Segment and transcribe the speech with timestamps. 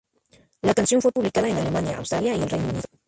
[0.63, 2.81] La canción fue publicada en Alemania, Australia y el Reino Unido.